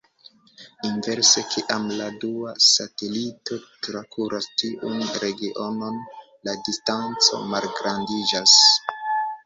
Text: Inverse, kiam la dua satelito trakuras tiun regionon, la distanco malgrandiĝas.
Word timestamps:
Inverse, 0.87 1.43
kiam 1.55 1.85
la 1.99 2.07
dua 2.23 2.55
satelito 2.69 3.59
trakuras 3.89 4.49
tiun 4.63 4.99
regionon, 5.27 6.03
la 6.51 6.61
distanco 6.71 7.47
malgrandiĝas. 7.57 8.61